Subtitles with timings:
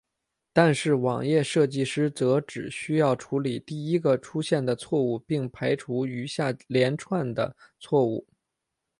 [0.51, 8.25] 但是网页设计师则只需要处理第一个出现的错误并排除余下连串的错误。